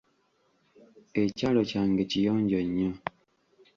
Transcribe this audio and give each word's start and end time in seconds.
Ekyalo 1.23 1.61
kyange 1.69 2.03
kiyonjo 2.11 2.59
nnyo. 2.67 2.91